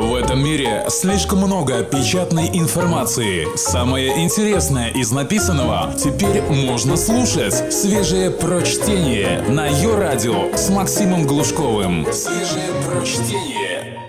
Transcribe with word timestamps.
В 0.00 0.14
этом 0.14 0.42
мире 0.42 0.84
слишком 0.88 1.40
много 1.40 1.84
печатной 1.84 2.48
информации. 2.58 3.54
Самое 3.54 4.24
интересное 4.24 4.88
из 4.88 5.12
написанного 5.12 5.92
теперь 5.92 6.40
можно 6.40 6.96
слушать. 6.96 7.70
Свежее 7.70 8.30
прочтение 8.30 9.42
на 9.42 9.66
ее 9.66 9.98
радио 9.98 10.56
с 10.56 10.70
Максимом 10.70 11.26
Глушковым. 11.26 12.06
Свежее 12.12 12.70
прочтение. 12.88 14.00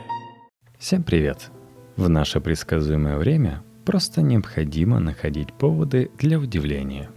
Всем 0.79 1.03
привет! 1.03 1.51
В 1.97 2.07
наше 2.07 2.39
предсказуемое 2.39 3.17
время 3.17 3.61
просто 3.83 4.21
необходимо 4.21 4.99
находить 4.99 5.51
поводы 5.51 6.09
для 6.17 6.39
удивления. 6.39 7.09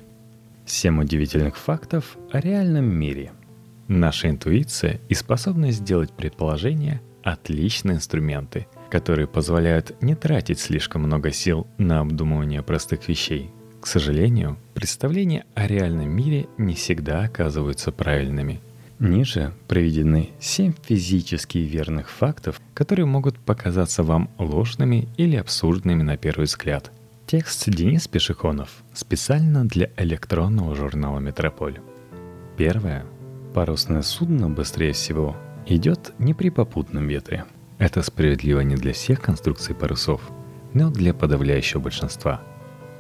Семь 0.67 1.01
удивительных 1.01 1.57
фактов 1.57 2.17
о 2.33 2.41
реальном 2.41 2.87
мире. 2.87 3.31
Наша 3.87 4.31
интуиция 4.31 4.99
и 5.09 5.15
способность 5.15 5.79
сделать 5.79 6.11
предположения– 6.11 7.01
отличные 7.25 7.97
инструменты, 7.97 8.67
которые 8.91 9.27
позволяют 9.27 10.01
не 10.03 10.15
тратить 10.15 10.61
слишком 10.61 11.03
много 11.03 11.33
сил 11.33 11.67
на 11.79 12.01
обдумывание 12.01 12.63
простых 12.63 13.09
вещей. 13.09 13.51
К 13.81 13.87
сожалению, 13.87 14.59
представления 14.75 15.45
о 15.55 15.67
реальном 15.67 16.11
мире 16.11 16.47
не 16.59 16.75
всегда 16.75 17.23
оказываются 17.23 17.93
правильными. 17.93 18.61
Ниже 18.99 19.53
приведены 19.69 20.31
7 20.39 20.75
физически 20.83 21.59
верных 21.59 22.11
фактов, 22.11 22.61
которые 22.75 23.07
могут 23.07 23.39
показаться 23.39 24.03
вам 24.03 24.31
ложными 24.39 25.09
или 25.17 25.37
абсурдными 25.37 26.03
на 26.03 26.17
первый 26.17 26.45
взгляд. 26.45 26.93
Текст 27.27 27.69
Денис 27.69 28.07
Пешехонов 28.07 28.71
специально 28.93 29.67
для 29.67 29.91
электронного 29.97 30.75
журнала 30.75 31.19
«Метрополь». 31.19 31.81
Первое. 32.57 33.05
Парусное 33.55 34.03
судно 34.03 34.49
быстрее 34.49 34.93
всего 34.93 35.37
идет 35.67 36.13
не 36.19 36.35
при 36.35 36.51
попутном 36.51 37.09
ветре. 37.09 37.45
Это 37.79 38.03
справедливо 38.03 38.61
не 38.61 38.77
для 38.77 38.93
всех 38.93 39.21
конструкций 39.21 39.75
парусов, 39.75 40.21
но 40.73 40.91
для 40.91 41.15
подавляющего 41.15 41.81
большинства. 41.81 42.43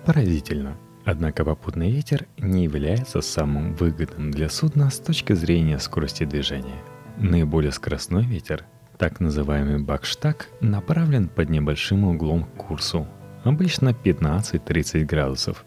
Поразительно. 0.05 0.77
Однако 1.05 1.45
попутный 1.45 1.91
ветер 1.91 2.27
не 2.39 2.65
является 2.65 3.21
самым 3.21 3.75
выгодным 3.75 4.31
для 4.31 4.49
судна 4.49 4.91
с 4.91 4.99
точки 4.99 5.35
зрения 5.35 5.79
скорости 5.79 6.25
движения. 6.25 6.83
Наиболее 7.19 7.73
скоростной 7.73 8.25
ветер, 8.25 8.65
так 8.97 9.21
называемый 9.21 9.79
бакштаг, 9.79 10.49
направлен 10.61 11.29
под 11.29 11.51
небольшим 11.51 12.05
углом 12.05 12.45
к 12.45 12.55
курсу, 12.55 13.07
обычно 13.45 13.91
15-30 13.91 15.05
градусов. 15.05 15.65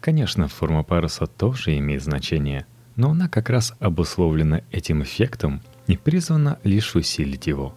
Конечно, 0.00 0.48
форма 0.48 0.84
паруса 0.84 1.26
тоже 1.26 1.76
имеет 1.76 2.02
значение, 2.02 2.66
но 2.96 3.10
она 3.10 3.28
как 3.28 3.50
раз 3.50 3.74
обусловлена 3.78 4.62
этим 4.72 5.02
эффектом– 5.02 5.60
и 5.88 5.96
призвана 5.96 6.60
лишь 6.62 6.94
усилить 6.94 7.48
его. 7.48 7.74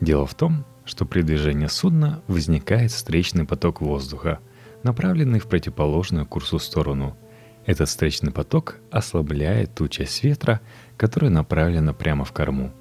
Дело 0.00 0.26
в 0.26 0.34
том, 0.34 0.66
что 0.84 1.06
при 1.06 1.22
движении 1.22 1.66
судна 1.66 2.22
возникает 2.26 2.92
встречный 2.92 3.46
поток 3.46 3.80
воздуха, 3.80 4.40
направленный 4.82 5.38
в 5.38 5.46
противоположную 5.46 6.26
курсу 6.26 6.58
сторону. 6.58 7.16
Этот 7.64 7.88
встречный 7.88 8.30
поток 8.30 8.76
ослабляет 8.90 9.74
ту 9.74 9.88
часть 9.88 10.22
ветра, 10.22 10.60
которая 10.96 11.30
направлена 11.30 11.92
прямо 11.92 12.24
в 12.24 12.32
корму. 12.32 12.72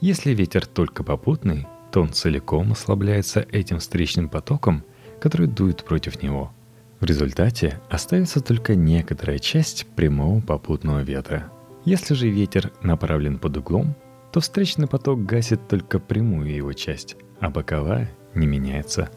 Если 0.00 0.32
ветер 0.32 0.66
только 0.66 1.02
попутный, 1.02 1.66
то 1.90 2.02
он 2.02 2.12
целиком 2.12 2.72
ослабляется 2.72 3.46
этим 3.50 3.78
встречным 3.78 4.28
потоком, 4.28 4.84
который 5.20 5.48
дует 5.48 5.84
против 5.84 6.22
него. 6.22 6.52
В 7.00 7.04
результате 7.04 7.80
остается 7.88 8.40
только 8.40 8.74
некоторая 8.74 9.38
часть 9.38 9.86
прямого 9.96 10.40
попутного 10.40 11.00
ветра. 11.00 11.50
Если 11.84 12.14
же 12.14 12.28
ветер 12.28 12.72
направлен 12.82 13.38
под 13.38 13.56
углом, 13.56 13.96
то 14.32 14.40
встречный 14.40 14.86
поток 14.86 15.24
гасит 15.24 15.68
только 15.68 15.98
прямую 15.98 16.54
его 16.54 16.72
часть, 16.72 17.16
а 17.40 17.50
боковая 17.50 18.10
не 18.34 18.46
меняется. 18.46 19.10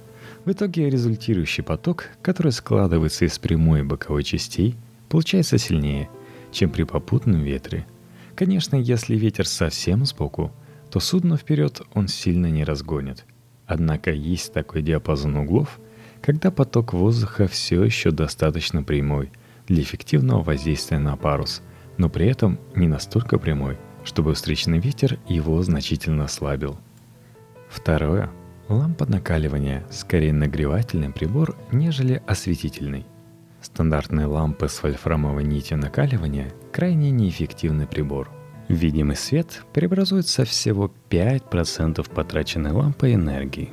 В 0.45 0.51
итоге 0.51 0.89
результирующий 0.89 1.63
поток, 1.63 2.09
который 2.21 2.51
складывается 2.51 3.25
из 3.25 3.37
прямой 3.37 3.81
и 3.81 3.83
боковой 3.83 4.23
частей, 4.23 4.75
получается 5.09 5.57
сильнее, 5.57 6.09
чем 6.51 6.69
при 6.69 6.83
попутном 6.83 7.44
ветре. 7.44 7.85
Конечно, 8.35 8.75
если 8.75 9.16
ветер 9.16 9.47
совсем 9.47 10.05
сбоку, 10.05 10.51
то 10.89 11.00
судно 11.00 11.38
вперед 11.38 11.81
он 11.94 12.07
сильно 12.07 12.47
не 12.47 12.63
разгонит. 12.63 13.25
Однако 13.67 14.11
есть 14.11 14.53
такой 14.53 14.81
диапазон 14.81 15.35
углов, 15.35 15.79
когда 16.21 16.51
поток 16.51 16.94
воздуха 16.94 17.47
все 17.47 17.83
еще 17.83 18.11
достаточно 18.11 18.83
прямой 18.83 19.31
для 19.67 19.81
эффективного 19.81 20.44
воздействия 20.44 21.00
на 21.00 21.16
парус, 21.17 21.61
но 21.97 22.09
при 22.09 22.27
этом 22.27 22.59
не 22.75 22.88
настолько 22.88 23.38
прямой– 23.38 23.77
чтобы 24.03 24.34
встречный 24.34 24.79
ветер 24.79 25.19
его 25.28 25.62
значительно 25.62 26.25
ослабил. 26.25 26.78
Второе. 27.69 28.29
Лампа 28.67 29.06
накаливания 29.06 29.84
скорее 29.91 30.34
нагревательный 30.34 31.09
прибор, 31.09 31.57
нежели 31.72 32.22
осветительный. 32.25 33.06
Стандартные 33.62 34.28
лампы 34.28 34.69
с 34.69 34.81
вольфрамовой 34.81 35.44
нитью 35.44 35.78
накаливания– 35.78 36.51
крайне 36.72 37.12
неэффективный 37.12 37.85
прибор. 37.85 38.29
Видимый 38.69 39.17
свет 39.17 39.63
преобразуется 39.73 40.45
всего 40.45 40.91
5% 41.09 42.09
потраченной 42.13 42.72
лампой 42.72 43.16
энергии. 43.16 43.72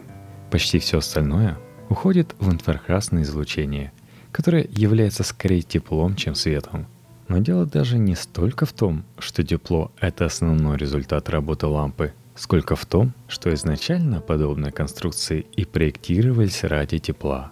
Почти 0.50 0.78
все 0.78 0.98
остальное 0.98 1.58
уходит 1.88 2.34
в 2.38 2.52
инфракрасное 2.52 3.22
излучение, 3.22 3.92
которое 4.32 4.66
является 4.68 5.22
скорее 5.22 5.62
теплом, 5.62 6.16
чем 6.16 6.34
светом– 6.34 6.86
но 7.28 7.38
дело 7.38 7.66
даже 7.66 7.98
не 7.98 8.14
столько 8.14 8.66
в 8.66 8.72
том, 8.72 9.04
что 9.18 9.44
тепло— 9.44 9.92
это 10.00 10.24
основной 10.24 10.78
результат 10.78 11.28
работы 11.28 11.66
лампы, 11.66 12.12
сколько 12.34 12.74
в 12.74 12.86
том, 12.86 13.12
что 13.28 13.52
изначально 13.54 14.20
подобные 14.20 14.72
конструкции 14.72 15.46
и 15.54 15.64
проектировались 15.64 16.64
ради 16.64 16.98
тепла. 16.98 17.50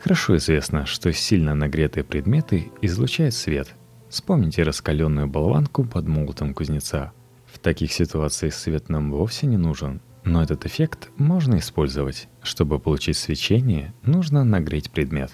Хорошо 0.00 0.36
известно, 0.36 0.84
что 0.84 1.12
сильно 1.12 1.54
нагретые 1.54 2.04
предметы 2.04 2.70
излучают 2.82 3.34
свет. 3.34 3.74
Вспомните 4.10 4.62
раскаленную 4.62 5.28
болванку 5.28 5.84
под 5.84 6.06
молотом 6.06 6.52
кузнеца. 6.52 7.12
В 7.46 7.58
таких 7.58 7.92
ситуациях 7.92 8.54
свет 8.54 8.88
нам 8.88 9.12
вовсе 9.12 9.46
не 9.46 9.56
нужен, 9.56 10.00
но 10.24 10.42
этот 10.42 10.66
эффект 10.66 11.08
можно 11.16 11.58
использовать. 11.58 12.28
Чтобы 12.42 12.78
получить 12.78 13.16
свечение, 13.16 13.94
нужно 14.02 14.44
нагреть 14.44 14.90
предмет. 14.90 15.30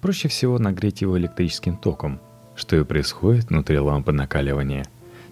Проще 0.00 0.28
всего 0.28 0.58
нагреть 0.58 1.02
его 1.02 1.18
электрическим 1.18 1.76
током– 1.76 2.20
что 2.60 2.76
и 2.76 2.84
происходит 2.84 3.48
внутри 3.48 3.78
лампы 3.78 4.12
накаливания. 4.12 4.84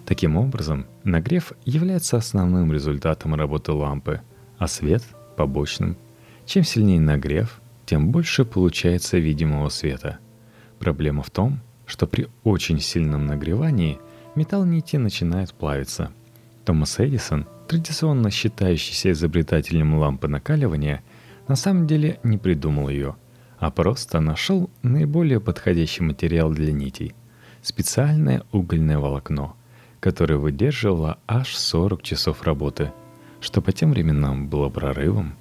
Таким 0.05 0.35
образом, 0.35 0.87
нагрев 1.03 1.53
является 1.63 2.17
основным 2.17 2.73
результатом 2.73 3.35
работы 3.35 3.71
лампы, 3.71 4.21
а 4.57 4.67
свет– 4.67 5.03
побочным. 5.37 5.95
Чем 6.47 6.63
сильнее 6.63 6.99
нагрев, 6.99 7.61
тем 7.85 8.11
больше 8.11 8.45
получается 8.45 9.19
видимого 9.19 9.69
света. 9.69 10.17
Проблема 10.79 11.21
в 11.21 11.29
том, 11.29 11.59
что 11.85 12.07
при 12.07 12.27
очень 12.43 12.79
сильном 12.79 13.27
нагревании 13.27 13.99
металл 14.33 14.65
нити 14.65 14.97
начинает 14.97 15.53
плавиться. 15.53 16.11
Томас 16.65 16.99
Эдисон, 16.99 17.45
традиционно 17.67 18.31
считающийся 18.31 19.11
изобретателем 19.11 19.99
лампы 19.99 20.27
накаливания, 20.27 21.03
на 21.47 21.55
самом 21.55 21.85
деле 21.85 22.19
не 22.23 22.39
придумал 22.39 22.89
ее, 22.89 23.15
а 23.59 23.69
просто 23.69 24.19
нашел 24.19 24.71
наиболее 24.81 25.39
подходящий 25.39 26.01
материал 26.01 26.49
для 26.49 26.71
нитей 26.71 27.13
специальное 27.61 28.43
угольное 28.51 28.99
волокно, 28.99 29.55
которое 29.99 30.37
выдерживало 30.37 31.19
аж 31.27 31.55
40 31.55 32.01
часов 32.01 32.43
работы, 32.43 32.91
что 33.41 33.61
по 33.61 33.71
тем 33.71 33.91
временам 33.91 34.47
было 34.47 34.69
прорывом. 34.69 35.35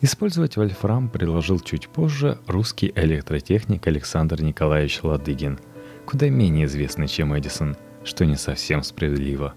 Использовать 0.00 0.56
вольфрам 0.56 1.08
предложил 1.08 1.60
чуть 1.60 1.88
позже 1.88 2.38
русский 2.46 2.92
электротехник 2.94 3.86
Александр 3.86 4.42
Николаевич 4.42 5.00
Ладыгин, 5.02 5.58
куда 6.06 6.28
менее 6.28 6.66
известный, 6.66 7.08
чем 7.08 7.38
Эдисон, 7.38 7.76
что 8.04 8.26
не 8.26 8.36
совсем 8.36 8.82
справедливо. 8.82 9.54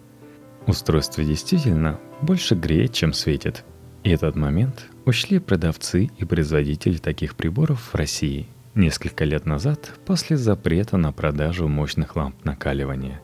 Устройство 0.68 1.24
действительно 1.24 2.00
больше 2.22 2.56
греет, 2.56 2.94
чем 2.94 3.14
светит. 3.14 3.64
И 4.04 4.10
этот 4.12 4.36
момент 4.36 4.86
учли 5.06 5.40
продавцы 5.40 6.12
и 6.18 6.26
производители 6.26 6.98
таких 6.98 7.36
приборов 7.36 7.92
в 7.92 7.96
России– 7.96 8.48
Несколько 8.76 9.24
лет 9.24 9.46
назад, 9.46 9.94
после 10.06 10.36
запрета 10.36 10.98
на 10.98 11.14
продажу 11.14 11.70
мощных 11.70 12.18
ламп 12.18 12.44
накаливания, 12.44 13.22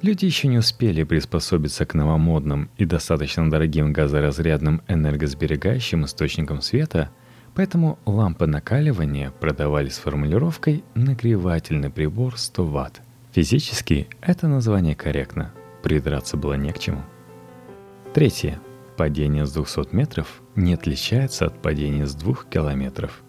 люди 0.00 0.24
еще 0.24 0.48
не 0.48 0.56
успели 0.56 1.02
приспособиться 1.02 1.84
к 1.84 1.92
новомодным 1.92 2.70
и 2.78 2.86
достаточно 2.86 3.50
дорогим 3.50 3.92
газоразрядным 3.92 4.80
энергосберегающим 4.88 6.06
источникам 6.06 6.62
света, 6.62 7.10
поэтому 7.54 7.98
лампы 8.06 8.46
накаливания 8.46 9.30
продавались 9.30 9.96
с 9.96 9.98
формулировкой 9.98 10.82
«нагревательный 10.94 11.90
прибор 11.90 12.38
100 12.38 12.64
Вт». 12.64 13.02
Физически 13.32 14.08
это 14.22 14.48
название 14.48 14.94
корректно, 14.94 15.52
придраться 15.82 16.38
было 16.38 16.54
не 16.54 16.72
к 16.72 16.78
чему. 16.78 17.02
Третье. 18.14 18.58
Падение 18.96 19.44
с 19.44 19.52
200 19.52 19.94
метров 19.94 20.40
не 20.56 20.72
отличается 20.72 21.44
от 21.44 21.60
падения 21.60 22.06
с 22.06 22.14
2 22.14 22.36
километров– 22.50 23.22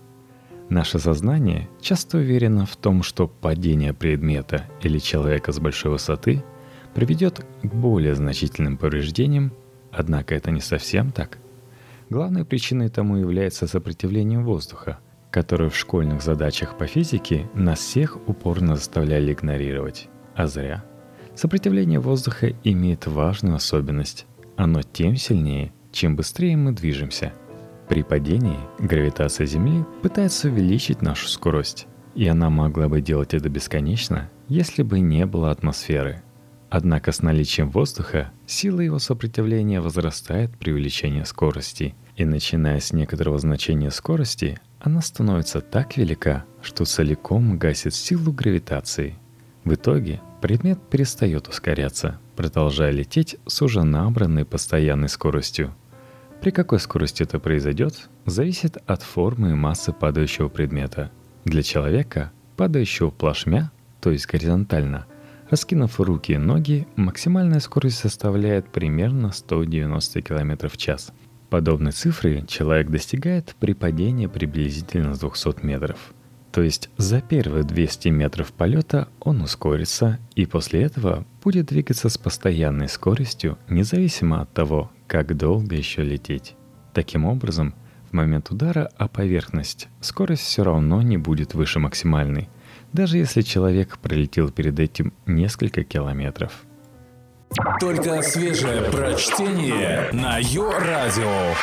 Наше 0.69 0.99
сознание 0.99 1.67
часто 1.81 2.19
уверено 2.19 2.67
в 2.67 2.75
том, 2.75 3.01
что 3.01 3.27
падение 3.27 3.91
предмета 3.93 4.65
или 4.81 4.99
человека 4.99 5.51
с 5.51 5.59
большой 5.59 5.91
высоты 5.93 6.43
приведет 6.93 7.43
к 7.63 7.73
более 7.73 8.13
значительным 8.13 8.77
повреждениям, 8.77 9.51
однако 9.91 10.35
это 10.35 10.51
не 10.51 10.61
совсем 10.61 11.11
так. 11.11 11.39
Главной 12.11 12.45
причиной 12.45 12.89
тому 12.89 13.17
является 13.17 13.67
сопротивление 13.67 14.39
воздуха, 14.39 14.99
которое 15.31 15.69
в 15.71 15.77
школьных 15.77 16.21
задачах 16.21 16.77
по 16.77 16.85
физике 16.85 17.49
нас 17.55 17.79
всех 17.79 18.17
упорно 18.27 18.75
заставляли 18.75 19.33
игнорировать. 19.33 20.07
А 20.35 20.45
зря. 20.45 20.83
Сопротивление 21.35 21.99
воздуха 21.99 22.53
имеет 22.63 23.07
важную 23.07 23.55
особенность. 23.55 24.27
Оно 24.55 24.81
тем 24.83 25.15
сильнее, 25.15 25.73
чем 25.91 26.15
быстрее 26.15 26.57
мы 26.57 26.73
движемся. 26.73 27.33
При 27.89 28.03
падении 28.03 28.59
гравитация 28.77 29.47
Земли 29.47 29.83
пытается 30.03 30.47
увеличить 30.47 31.01
нашу 31.01 31.27
скорость, 31.27 31.87
и 32.13 32.27
она 32.27 32.51
могла 32.51 32.87
бы 32.87 33.01
делать 33.01 33.33
это 33.33 33.49
бесконечно, 33.49 34.29
если 34.47 34.83
бы 34.83 34.99
не 34.99 35.25
было 35.25 35.49
атмосферы. 35.49 36.21
Однако 36.69 37.11
с 37.11 37.23
наличием 37.23 37.71
воздуха 37.71 38.31
сила 38.45 38.81
его 38.81 38.99
сопротивления 38.99 39.81
возрастает 39.81 40.55
при 40.55 40.71
увеличении 40.71 41.23
скорости, 41.23 41.95
и 42.15 42.25
начиная 42.25 42.79
с 42.79 42.93
некоторого 42.93 43.39
значения 43.39 43.89
скорости, 43.89 44.59
она 44.79 45.01
становится 45.01 45.59
так 45.59 45.97
велика, 45.97 46.45
что 46.61 46.85
целиком 46.85 47.57
гасит 47.57 47.95
силу 47.95 48.31
гравитации. 48.31 49.15
В 49.63 49.73
итоге 49.73 50.21
предмет 50.41 50.79
перестает 50.91 51.47
ускоряться, 51.47 52.19
продолжая 52.35 52.91
лететь 52.91 53.37
с 53.47 53.63
уже 53.63 53.83
набранной 53.83 54.45
постоянной 54.45 55.09
скоростью. 55.09 55.73
При 56.41 56.51
какой 56.51 56.79
скорости 56.79 57.23
это 57.23 57.37
произойдет, 57.37 58.09
зависит 58.25 58.77
от 58.87 59.03
формы 59.03 59.51
и 59.51 59.55
массы 59.55 59.91
падающего 59.91 60.47
предмета. 60.47 61.11
Для 61.43 61.63
человека, 61.63 62.31
падающего 62.55 63.09
плашмя, 63.09 63.71
то 63.99 64.09
есть 64.09 64.25
горизонтально, 64.25 65.05
раскинув 65.49 65.99
руки 65.99 66.33
и 66.33 66.37
ноги, 66.37 66.87
максимальная 66.95 67.59
скорость 67.59 67.97
составляет 67.97 68.69
примерно 68.69 69.33
190 69.33 70.21
км 70.21 70.69
в 70.69 70.77
час. 70.77 71.11
Подобной 71.49 71.91
цифры 71.91 72.45
человек 72.47 72.89
достигает 72.89 73.55
при 73.59 73.73
падении 73.73 74.27
приблизительно 74.27 75.15
с 75.15 75.19
200 75.19 75.65
метров. 75.65 76.13
То 76.53 76.61
есть 76.61 76.89
за 76.97 77.21
первые 77.21 77.63
200 77.63 78.07
метров 78.09 78.53
полета 78.53 79.09
он 79.19 79.41
ускорится 79.41 80.19
и 80.35 80.45
после 80.45 80.83
этого 80.83 81.25
будет 81.43 81.67
двигаться 81.67 82.07
с 82.07 82.17
постоянной 82.17 82.87
скоростью, 82.87 83.57
независимо 83.67 84.41
от 84.41 84.53
того, 84.53 84.91
как 85.09 85.35
долго 85.35 85.75
еще 85.75 86.03
лететь. 86.03 86.55
Таким 86.93 87.25
образом, 87.25 87.73
в 88.09 88.13
момент 88.13 88.51
удара 88.51 88.89
о 88.95 89.07
поверхность 89.07 89.89
скорость 90.01 90.43
все 90.43 90.63
равно 90.63 91.01
не 91.01 91.17
будет 91.17 91.55
выше 91.55 91.79
максимальной, 91.79 92.47
даже 92.93 93.17
если 93.17 93.41
человек 93.41 93.97
пролетел 93.97 94.51
перед 94.51 94.79
этим 94.79 95.13
несколько 95.25 95.83
километров. 95.83 96.63
Только 97.79 98.21
свежее 98.21 98.83
прочтение 98.91 100.09
на 100.13 100.37
Йо-Радио. 100.37 101.55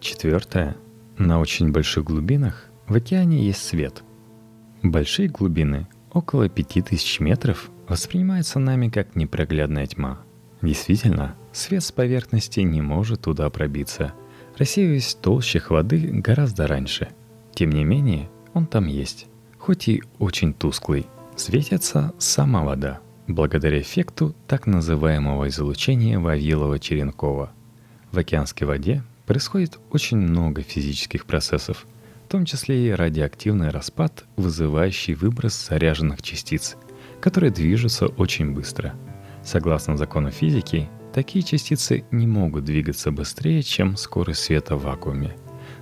Четвертое. 0.00 0.76
На 1.18 1.40
очень 1.40 1.72
больших 1.72 2.04
глубинах 2.04 2.66
в 2.86 2.94
океане 2.94 3.44
есть 3.44 3.66
свет. 3.66 4.04
Большие 4.82 5.28
глубины, 5.28 5.88
около 6.12 6.48
5000 6.48 7.18
метров, 7.18 7.68
воспринимаются 7.88 8.60
нами 8.60 8.88
как 8.88 9.16
непроглядная 9.16 9.86
тьма. 9.86 10.20
Действительно, 10.62 11.34
свет 11.56 11.82
с 11.82 11.92
поверхности 11.92 12.60
не 12.60 12.80
может 12.80 13.22
туда 13.22 13.48
пробиться, 13.50 14.12
рассеиваясь 14.56 15.14
в 15.14 15.20
толщах 15.20 15.70
воды 15.70 15.98
гораздо 15.98 16.66
раньше. 16.66 17.08
Тем 17.54 17.70
не 17.70 17.84
менее, 17.84 18.28
он 18.54 18.66
там 18.66 18.86
есть, 18.86 19.26
хоть 19.58 19.88
и 19.88 20.02
очень 20.18 20.52
тусклый. 20.52 21.06
Светится 21.36 22.12
сама 22.18 22.62
вода, 22.62 23.00
благодаря 23.26 23.80
эффекту 23.80 24.34
так 24.46 24.66
называемого 24.66 25.48
излучения 25.48 26.18
Вавилова-Черенкова. 26.18 27.50
В 28.12 28.18
океанской 28.18 28.66
воде 28.66 29.02
происходит 29.26 29.78
очень 29.90 30.18
много 30.18 30.62
физических 30.62 31.26
процессов, 31.26 31.86
в 32.26 32.28
том 32.28 32.44
числе 32.44 32.88
и 32.88 32.90
радиоактивный 32.90 33.70
распад, 33.70 34.24
вызывающий 34.36 35.14
выброс 35.14 35.68
заряженных 35.68 36.22
частиц, 36.22 36.76
которые 37.20 37.50
движутся 37.50 38.06
очень 38.06 38.52
быстро– 38.52 38.94
Согласно 39.46 39.96
закону 39.96 40.32
физики, 40.32 40.88
такие 41.16 41.42
частицы 41.42 42.04
не 42.10 42.26
могут 42.26 42.64
двигаться 42.64 43.10
быстрее, 43.10 43.62
чем 43.62 43.96
скорость 43.96 44.44
света 44.44 44.76
в 44.76 44.82
вакууме. 44.82 45.34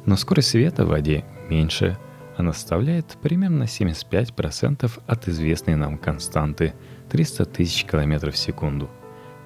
Но 0.07 0.17
скорость 0.17 0.51
света 0.51 0.87
в 0.87 0.91
воде 0.91 1.25
меньше, 1.51 1.99
она 2.37 2.53
составляет 2.53 3.19
примерно 3.21 3.65
75% 3.65 4.93
от 5.09 5.29
известной 5.29 5.75
нам 5.75 5.99
константы 5.99 6.75
300 7.11 7.47
тысяч 7.47 7.85
километров 7.85 8.35
в 8.35 8.39
секунду. 8.39 8.89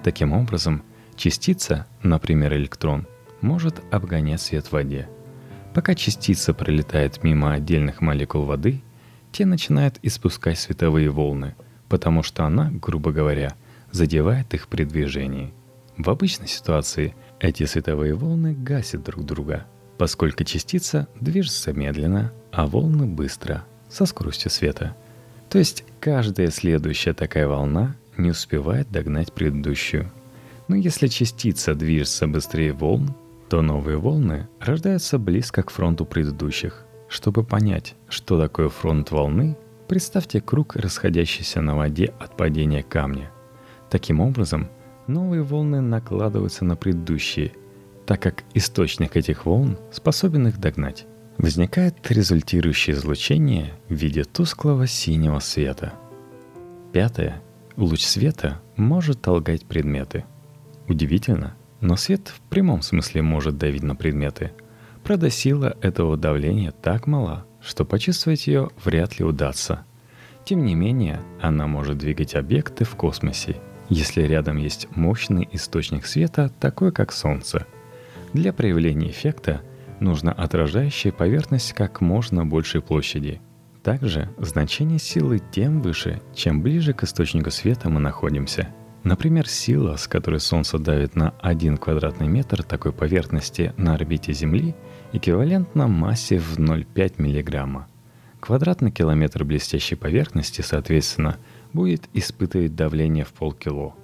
Таким 0.03 0.31
образом, 0.31 0.83
частица, 1.15 1.87
например 2.03 2.53
электрон, 2.53 3.07
может 3.41 3.81
обгонять 3.91 4.41
свет 4.41 4.67
в 4.67 4.73
воде. 4.73 5.09
Пока 5.73 5.95
частица 5.95 6.53
пролетает 6.53 7.23
мимо 7.23 7.53
отдельных 7.53 8.01
молекул 8.01 8.43
воды, 8.43 8.83
те 9.31 9.43
начинают 9.47 9.97
испускать 10.03 10.59
световые 10.59 11.09
волны, 11.09 11.55
потому 11.87 12.21
что 12.21 12.45
она, 12.45 12.69
грубо 12.71 13.11
говоря,– 13.11 13.55
задевает 13.91 14.53
их 14.53 14.67
при 14.67 14.83
движении. 14.83 15.53
В 15.99 16.09
обычной 16.09 16.47
ситуации 16.47 17.13
эти 17.41 17.65
световые 17.65 18.13
волны 18.13 18.53
гасят 18.53 19.03
друг 19.03 19.25
друга, 19.25 19.65
поскольку 19.97 20.45
частица 20.45 21.09
движется 21.19 21.73
медленно, 21.73 22.31
а 22.53 22.67
волны 22.67 23.05
быстро, 23.05 23.65
со 23.89 24.05
скоростью 24.05 24.49
света. 24.49 24.95
То 25.49 25.57
есть 25.57 25.83
каждая 25.99 26.51
следующая 26.51 27.13
такая 27.13 27.49
волна 27.49 27.97
не 28.15 28.29
успевает 28.29 28.89
догнать 28.89 29.33
предыдущую. 29.33 30.09
Но 30.69 30.77
если 30.77 31.07
частица 31.07 31.75
движется 31.75 32.27
быстрее 32.27 32.71
волн, 32.71 33.13
то 33.49 33.61
новые 33.61 33.97
волны 33.97 34.47
рождаются 34.61 35.19
близко 35.19 35.63
к 35.63 35.69
фронту 35.69 36.05
предыдущих. 36.05 36.85
Чтобы 37.09 37.43
понять, 37.43 37.95
что 38.07 38.39
такое 38.39 38.69
фронт 38.69 39.11
волны, 39.11 39.57
представьте 39.89 40.39
круг, 40.39 40.77
расходящийся 40.77 41.59
на 41.59 41.75
воде 41.75 42.13
от 42.19 42.37
падения 42.37 42.83
камня– 42.83 43.31
Таким 43.89 44.19
образом, 44.19 44.69
новые 45.09 45.41
волны 45.41 45.81
накладываются 45.81 46.63
на 46.63 46.75
предыдущие, 46.75 47.51
так 48.05 48.21
как 48.21 48.43
источник 48.53 49.17
этих 49.17 49.45
волн 49.45 49.77
способен 49.91 50.47
их 50.47 50.59
догнать. 50.59 51.05
Возникает 51.37 51.95
результирующее 52.09 52.95
излучение 52.95 53.73
в 53.87 53.93
виде 53.93 54.23
тусклого 54.23 54.87
синего 54.87 55.39
света. 55.39 55.93
Пятое. 56.93 57.41
Луч 57.75 58.01
света 58.01 58.61
может 58.75 59.21
толгать 59.21 59.65
предметы. 59.65 60.25
Удивительно, 60.87 61.55
но 61.81 61.95
свет 61.95 62.27
в 62.27 62.41
прямом 62.49 62.81
смысле 62.81 63.21
может 63.21 63.57
давить 63.57 63.83
на 63.83 63.95
предметы. 63.95 64.51
Правда, 65.03 65.29
сила 65.29 65.77
этого 65.81 66.17
давления 66.17 66.71
так 66.71 67.07
мала, 67.07 67.45
что 67.61 67.85
почувствовать 67.85 68.47
ее 68.47 68.69
вряд 68.83 69.17
ли 69.17 69.23
удастся. 69.23 69.85
Тем 70.43 70.65
не 70.65 70.75
менее, 70.75 71.21
она 71.41 71.67
может 71.67 71.97
двигать 71.97 72.35
объекты 72.35 72.83
в 72.83 72.95
космосе– 72.95 73.55
если 73.89 74.21
рядом 74.21 74.57
есть 74.57 74.87
мощный 74.95 75.47
источник 75.51 76.05
света, 76.05 76.51
такой 76.59 76.91
как 76.91 77.11
Солнце. 77.11 77.65
Для 78.33 78.53
проявления 78.53 79.09
эффекта 79.09 79.61
нужна 79.99 80.31
отражающая 80.31 81.11
поверхность 81.11 81.73
как 81.73 81.99
можно 81.99 82.45
большей 82.45 82.81
площади. 82.81 83.41
Также 83.83 84.29
значение 84.37 84.99
силы 84.99 85.41
тем 85.51 85.81
выше, 85.81 86.21
чем 86.35 86.61
ближе 86.61 86.93
к 86.93 87.03
источнику 87.03 87.49
света 87.49 87.89
мы 87.89 87.99
находимся. 87.99 88.69
Например, 89.03 89.47
сила, 89.47 89.95
с 89.95 90.07
которой 90.07 90.41
Солнце 90.41 90.77
давит 90.77 91.15
на 91.15 91.33
1 91.41 91.77
квадратный 91.77 92.27
метр 92.27 92.63
такой 92.63 92.91
поверхности 92.91 93.73
на 93.77 93.95
орбите 93.95 94.33
Земли, 94.33 94.75
эквивалентна 95.13 95.87
массе 95.87 96.37
в 96.37 96.59
0,5 96.59 97.13
мг. 97.17 97.87
Квадратный 98.41 98.91
километр 98.91 99.45
блестящей 99.45 99.95
поверхности, 99.95 100.61
соответственно, 100.61 101.37
будет 101.73 102.09
испытывать 102.13 102.75
давление 102.75 103.25
в 103.25 103.33
полкило. 103.33 103.95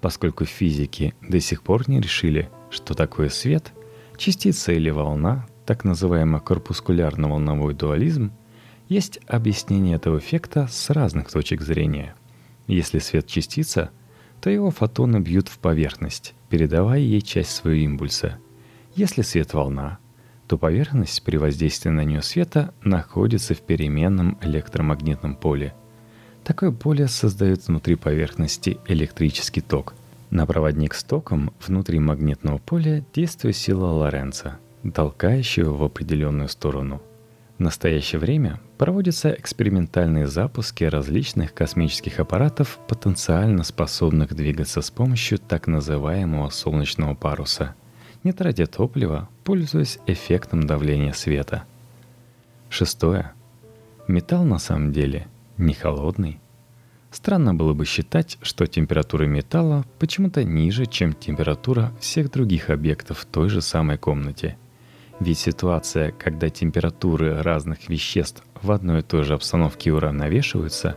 Поскольку 0.00 0.44
физики 0.44 1.14
до 1.20 1.40
сих 1.40 1.62
пор 1.62 1.88
не 1.88 2.00
решили, 2.00 2.50
что 2.70 2.94
такое 2.94 3.28
свет, 3.28 3.72
частица 4.16 4.72
или 4.72 4.90
волна, 4.90 5.46
так 5.66 5.84
называемый 5.84 6.40
корпускулярно-волновой 6.40 7.74
дуализм, 7.74 8.32
есть 8.88 9.20
объяснение 9.26 9.96
этого 9.96 10.18
эффекта 10.18 10.66
с 10.66 10.90
разных 10.90 11.30
точек 11.30 11.62
зрения. 11.62 12.14
Если 12.66 12.98
свет 12.98 13.26
частица, 13.26 13.90
то 14.40 14.50
его 14.50 14.70
фотоны 14.70 15.18
бьют 15.18 15.48
в 15.48 15.58
поверхность, 15.58 16.34
передавая 16.48 16.98
ей 16.98 17.22
часть 17.22 17.52
своего 17.52 17.84
импульса. 17.84 18.38
Если 18.94 19.22
свет 19.22 19.54
волна, 19.54 19.98
то 20.48 20.58
поверхность 20.58 21.22
при 21.22 21.36
воздействии 21.36 21.90
на 21.90 22.04
нее 22.04 22.22
света 22.22 22.74
находится 22.82 23.54
в 23.54 23.60
переменном 23.60 24.36
электромагнитном 24.42 25.36
поле– 25.36 25.74
Такое 26.44 26.72
поле 26.72 27.06
создает 27.06 27.68
внутри 27.68 27.94
поверхности 27.94 28.78
электрический 28.86 29.60
ток. 29.60 29.94
На 30.30 30.44
проводник 30.44 30.94
с 30.94 31.04
током 31.04 31.52
внутри 31.64 32.00
магнитного 32.00 32.58
поля 32.58 33.04
действует 33.14 33.56
сила 33.56 33.86
Лоренца, 33.86 34.58
толкающая 34.92 35.66
в 35.66 35.82
определенную 35.84 36.48
сторону. 36.48 37.00
В 37.58 37.60
настоящее 37.60 38.18
время 38.18 38.60
проводятся 38.76 39.30
экспериментальные 39.30 40.26
запуски 40.26 40.82
различных 40.82 41.54
космических 41.54 42.18
аппаратов, 42.18 42.80
потенциально 42.88 43.62
способных 43.62 44.34
двигаться 44.34 44.80
с 44.80 44.90
помощью 44.90 45.38
так 45.38 45.68
называемого 45.68 46.50
солнечного 46.50 47.14
паруса. 47.14 47.74
не 48.24 48.32
тратя 48.32 48.66
топлива, 48.66 49.28
пользуясь 49.44 49.98
эффектом 50.06 50.66
давления 50.66 51.12
света. 51.12 51.64
Шестое. 52.68 53.32
Металл 54.08 54.44
на 54.44 54.58
самом 54.58 54.92
деле 54.92 55.26
не 55.58 55.74
холодный. 55.74 56.40
Странно 57.10 57.54
было 57.54 57.74
бы 57.74 57.84
считать, 57.84 58.38
что 58.40 58.66
температура 58.66 59.24
металла 59.24 59.84
почему-то 59.98 60.44
ниже, 60.44 60.86
чем 60.86 61.12
температура 61.12 61.92
всех 62.00 62.30
других 62.30 62.70
объектов 62.70 63.18
в 63.18 63.24
той 63.26 63.50
же 63.50 63.60
самой 63.60 63.98
комнате. 63.98 64.56
Ведь 65.20 65.38
ситуация, 65.38 66.10
когда 66.12 66.48
температуры 66.48 67.42
разных 67.42 67.88
веществ 67.88 68.42
в 68.62 68.72
одной 68.72 69.00
и 69.00 69.02
той 69.02 69.24
же 69.24 69.34
обстановке 69.34 69.92
уравновешиваются, 69.92 70.96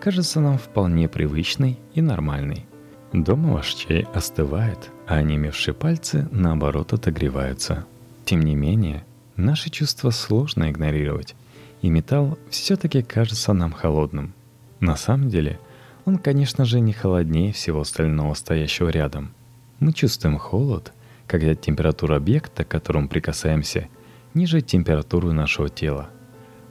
кажется 0.00 0.40
нам 0.40 0.56
вполне 0.56 1.08
привычной 1.08 1.78
и 1.94 2.00
нормальной. 2.00 2.64
Дом 3.12 3.52
вождей 3.52 4.06
остывает, 4.14 4.90
а 5.06 5.16
онемевшие 5.16 5.74
пальцы, 5.74 6.28
наоборот, 6.30 6.92
отогреваются. 6.92 7.86
Тем 8.24 8.42
не 8.42 8.54
менее, 8.54 9.04
наши 9.36 9.68
чувства 9.70 10.10
сложно 10.10 10.70
игнорировать, 10.70 11.34
и 11.82 11.90
металл 11.90 12.38
все-таки 12.50 13.02
кажется 13.02 13.52
нам 13.52 13.72
холодным. 13.72 14.32
На 14.80 14.96
самом 14.96 15.28
деле, 15.28 15.60
он, 16.04 16.18
конечно 16.18 16.64
же, 16.64 16.80
не 16.80 16.92
холоднее 16.92 17.52
всего 17.52 17.80
остального 17.80 18.34
стоящего 18.34 18.88
рядом. 18.88 19.32
Мы 19.80 19.92
чувствуем 19.92 20.38
холод, 20.38 20.92
когда 21.26 21.54
температура 21.54 22.16
объекта, 22.16 22.64
к 22.64 22.68
которому 22.68 23.08
прикасаемся, 23.08 23.88
ниже 24.34 24.60
температуры 24.60 25.32
нашего 25.32 25.68
тела. 25.68 26.10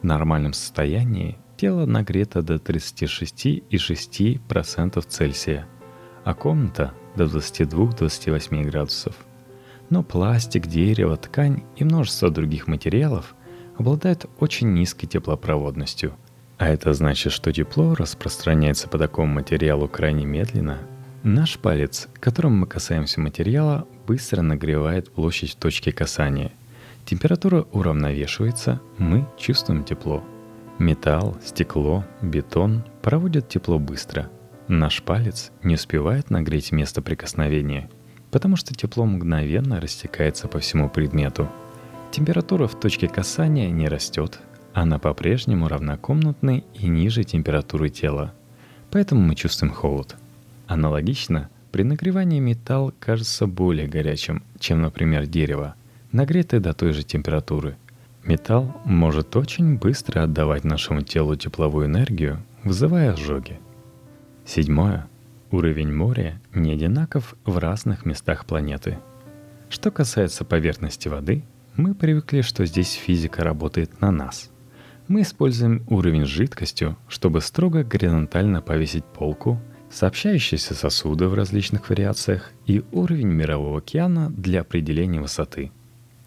В 0.01 0.05
нормальном 0.05 0.53
состоянии 0.53 1.37
тело 1.57 1.85
нагрето 1.85 2.41
до 2.41 2.55
36,6% 2.55 5.05
Цельсия, 5.07 5.67
а 6.23 6.33
комната 6.33 6.93
до 7.15 7.25
22-28 7.25 8.63
градусов. 8.63 9.15
Но 9.89 10.03
пластик, 10.03 10.67
дерево, 10.67 11.17
ткань 11.17 11.63
и 11.75 11.83
множество 11.83 12.29
других 12.29 12.67
материалов 12.67 13.35
обладают 13.77 14.25
очень 14.39 14.73
низкой 14.73 15.07
теплопроводностью. 15.07 16.13
А 16.57 16.69
это 16.69 16.93
значит, 16.93 17.33
что 17.33 17.51
тепло 17.51 17.95
распространяется 17.95 18.87
по 18.87 18.97
такому 18.97 19.33
материалу 19.33 19.87
крайне 19.87 20.25
медленно. 20.25 20.79
Наш 21.23 21.57
палец, 21.57 22.07
которым 22.19 22.59
мы 22.59 22.67
касаемся 22.67 23.19
материала, 23.19 23.87
быстро 24.07 24.41
нагревает 24.41 25.11
площадь 25.11 25.53
в 25.53 25.55
точке 25.55 25.91
касания. 25.91 26.51
Температура 27.05 27.65
уравновешивается, 27.71 28.79
мы 28.97 29.27
чувствуем 29.37 29.83
тепло. 29.83 30.23
Металл, 30.79 31.37
стекло, 31.43 32.05
бетон 32.21 32.83
проводят 33.01 33.49
тепло 33.49 33.79
быстро. 33.79 34.29
Наш 34.67 35.03
палец 35.03 35.51
не 35.63 35.75
успевает 35.75 36.29
нагреть 36.29 36.71
место 36.71 37.01
прикосновения, 37.01 37.89
потому 38.31 38.55
что 38.55 38.73
тепло 38.73 39.05
мгновенно 39.05 39.79
растекается 39.79 40.47
по 40.47 40.59
всему 40.59 40.89
предмету. 40.89 41.49
Температура 42.15 42.65
в 42.65 42.79
точке 42.79 43.09
касания 43.09 43.69
не 43.69 43.89
растет, 43.89 44.39
она 44.73 44.99
по-прежнему 44.99 45.67
равнокомнатной 45.67 46.63
и 46.73 46.87
ниже 46.87 47.25
температуры 47.25 47.89
тела. 47.89 48.33
Поэтому 48.89 49.19
мы 49.19 49.35
чувствуем 49.35 49.73
холод. 49.73 50.15
Аналогично, 50.65 51.49
при 51.73 51.83
нагревании 51.83 52.39
металл 52.39 52.93
кажется 53.01 53.47
более 53.47 53.89
горячим, 53.89 54.43
чем, 54.59 54.81
например, 54.81 55.27
дерево, 55.27 55.75
нагретое 56.13 56.61
до 56.61 56.73
той 56.73 56.93
же 56.93 57.03
температуры. 57.03 57.75
Металл 58.23 58.73
может 58.85 59.35
очень 59.35 59.77
быстро 59.77 60.23
отдавать 60.23 60.63
нашему 60.63 61.01
телу 61.01 61.35
тепловую 61.35 61.87
энергию, 61.87 62.41
вызывая 62.63 63.11
ожоги. 63.11 63.59
Седьмое. 64.45 65.05
Уровень 65.51 65.93
моря 65.93 66.39
не 66.53 66.71
одинаков 66.71 67.35
в 67.43 67.57
разных 67.57 68.05
местах 68.05 68.45
планеты. 68.45 68.99
Что 69.67 69.91
касается 69.91 70.45
поверхности 70.45 71.09
воды, 71.09 71.43
мы 71.77 71.93
привыкли, 71.93 72.41
что 72.41 72.65
здесь 72.65 72.93
физика 72.93 73.43
работает 73.43 74.01
на 74.01 74.11
нас. 74.11 74.51
Мы 75.07 75.21
используем 75.21 75.83
уровень 75.87 76.25
с 76.25 76.29
жидкостью, 76.29 76.97
чтобы 77.07 77.41
строго 77.41 77.83
горизонтально 77.83 78.61
повесить 78.61 79.05
полку– 79.05 79.61
сообщающиеся 79.95 80.73
сосуды 80.73 81.27
в 81.27 81.33
различных 81.33 81.89
вариациях 81.89 82.51
и 82.65 82.83
уровень 82.91 83.27
мирового 83.27 83.79
океана 83.79 84.29
для 84.29 84.61
определения 84.61 85.21
высоты. 85.21 85.71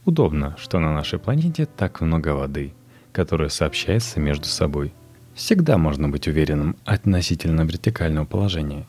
Удобно, 0.04 0.56
что 0.58 0.78
на 0.78 0.94
нашей 0.94 1.18
планете 1.18 1.66
так 1.66 2.00
много 2.00 2.28
воды, 2.28 2.72
которая 3.12 3.50
сообщается 3.50 4.20
между 4.20 4.46
собой. 4.46 4.94
Всегда 5.34 5.76
можно 5.76 6.08
быть 6.08 6.26
уверенным 6.26 6.76
относительно 6.84 7.62
вертикального 7.62 8.24
положения. 8.24 8.86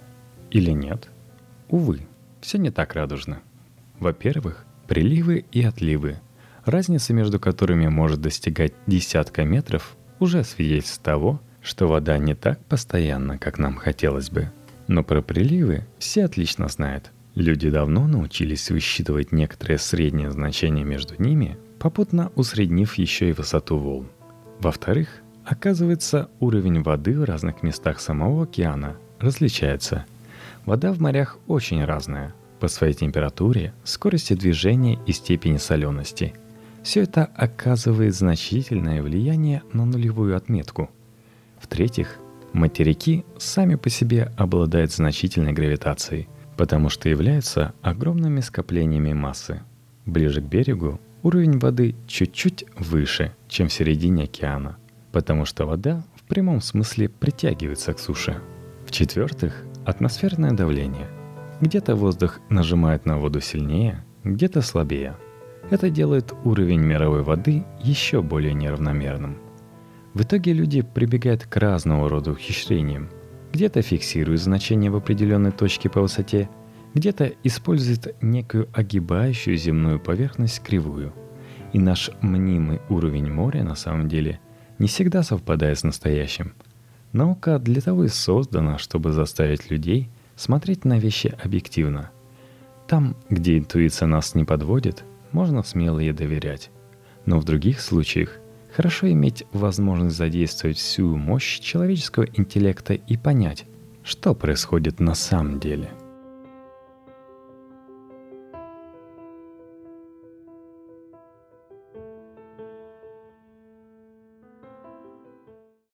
Или 0.50 0.72
нет? 0.72 1.10
Увы, 1.68 2.08
все 2.42 2.58
не 2.58 2.72
так 2.72 2.94
радужно. 2.94 3.40
Во-первых, 4.00 4.66
приливы 4.88 5.46
и 5.52 5.62
отливы, 5.62 6.20
разница 6.70 7.14
между 7.14 7.40
которыми 7.40 7.88
может 7.88 8.22
достигать 8.22 8.74
десятка 8.88 9.44
метров, 9.44 9.96
уже 10.20 10.44
свидетельство 10.44 11.04
того, 11.04 11.42
что 11.62 11.88
вода 11.88 12.18
не 12.18 12.36
так 12.36 12.64
постоянна, 12.66 13.38
как 13.38 13.58
нам 13.58 13.76
хотелось 13.76 14.30
бы– 14.30 14.52
но 14.90 15.04
про 15.04 15.22
приливы 15.22 15.86
все 16.00 16.26
отлично 16.26 16.68
знают. 16.68 17.12
Люди 17.36 17.70
давно 17.70 18.08
научились 18.08 18.72
высчитывать 18.72 19.32
некоторые 19.32 19.78
средние 19.78 20.32
значения 20.32 20.84
между 20.84 21.14
ними, 21.22 21.60
попутно 21.78 22.32
усреднив 22.36 22.96
еще 22.96 23.30
и 23.30 23.34
высоту 23.34 23.78
волн. 23.78 24.08
Во-вторых, 24.60 25.10
оказывается, 25.46 26.30
уровень 26.40 26.82
воды 26.82 27.18
в 27.18 27.24
разных 27.24 27.62
местах 27.62 28.00
самого 28.00 28.44
океана 28.46 28.98
различается. 29.20 30.06
Вода 30.66 30.92
в 30.92 31.00
морях 31.00 31.38
очень 31.46 31.86
разная 31.86 32.34
по 32.60 32.68
своей 32.68 32.96
температуре, 32.96 33.74
скорости 33.84 34.34
движения 34.34 34.98
и 35.06 35.12
степени 35.12 35.58
солености. 35.58 36.34
Все 36.84 37.02
это 37.04 37.26
оказывает 37.26 38.16
значительное 38.16 39.02
влияние 39.04 39.64
на 39.74 39.86
нулевую 39.86 40.36
отметку. 40.36 40.90
В-третьих, 41.60 42.20
Материки 42.54 43.26
сами 43.38 43.76
по 43.76 43.90
себе 43.90 44.32
обладают 44.36 44.92
значительной 44.92 45.54
гравитацией, 45.54 46.28
потому 46.58 46.90
что 46.90 47.08
являются 47.08 47.74
огромными 47.82 48.40
скоплениями 48.40 49.14
массы. 49.14 49.62
Ближе 50.06 50.42
к 50.42 50.46
берегу 50.46 51.00
уровень 51.22 51.60
воды 51.60 51.96
чуть-чуть 52.08 52.66
выше, 52.76 53.36
чем 53.48 53.68
в 53.68 53.74
середине 53.74 54.24
океана, 54.24 54.78
потому 55.12 55.46
что 55.46 55.68
вода 55.68 56.04
в 56.16 56.24
прямом 56.24 56.62
смысле 56.62 57.10
притягивается 57.10 57.94
к 57.94 58.00
суше. 58.00 58.42
В-четвертых, 58.88 59.64
атмосферное 59.86 60.52
давление. 60.52 61.08
Где-то 61.62 61.96
воздух 61.96 62.40
нажимает 62.50 63.06
на 63.06 63.20
воду 63.20 63.42
сильнее, 63.42 64.04
где-то 64.24 64.62
слабее. 64.62 65.16
Это 65.70 65.90
делает 65.90 66.34
уровень 66.44 66.82
мировой 66.82 67.24
воды 67.24 67.64
еще 67.84 68.22
более 68.22 68.54
неравномерным– 68.54 69.38
в 70.14 70.22
итоге 70.22 70.54
люди 70.54 70.82
прибегают 70.82 71.46
к 71.46 71.56
разного 71.58 72.10
рода 72.10 72.32
ухищрениям. 72.32 73.10
Где-то 73.54 73.82
фиксируют 73.82 74.42
значение 74.42 74.90
в 74.92 74.96
определенной 74.96 75.52
точке 75.52 75.90
по 75.90 76.02
высоте, 76.02 76.50
где-то 76.94 77.32
используют 77.44 78.16
некую 78.22 78.68
огибающую 78.74 79.56
земную 79.56 80.00
поверхность 80.00 80.62
кривую. 80.62 81.14
И 81.74 81.80
наш 81.80 82.10
мнимый 82.22 82.82
уровень 82.90 83.32
моря 83.32 83.64
на 83.64 83.76
самом 83.76 84.10
деле 84.10 84.40
не 84.80 84.88
всегда 84.88 85.22
совпадает 85.22 85.78
с 85.78 85.84
настоящим. 85.84 86.54
Наука 87.14 87.60
для 87.60 87.82
того 87.82 88.06
и 88.06 88.08
создана, 88.08 88.78
чтобы 88.78 89.12
заставить 89.12 89.70
людей 89.70 90.10
смотреть 90.36 90.86
на 90.86 90.98
вещи 90.98 91.36
объективно. 91.44 92.10
Там, 92.88 93.16
где 93.30 93.60
интуиция 93.60 94.08
нас 94.08 94.34
не 94.34 94.46
подводит, 94.46 95.04
можно 95.32 95.64
смело 95.64 96.00
ей 96.00 96.14
доверять. 96.14 96.72
Но 97.26 97.40
в 97.40 97.46
других 97.46 97.82
случаях– 97.82 98.38
Хорошо 98.76 99.12
иметь 99.12 99.44
возможность 99.52 100.16
задействовать 100.16 100.78
всю 100.78 101.16
мощь 101.16 101.60
человеческого 101.60 102.26
интеллекта 102.34 102.94
и 102.94 103.18
понять, 103.18 103.66
что 104.04 104.36
происходит 104.36 105.00
на 105.00 105.16
самом 105.16 105.60
деле– 105.60 105.90